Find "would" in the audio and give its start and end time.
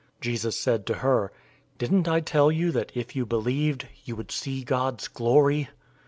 4.15-4.31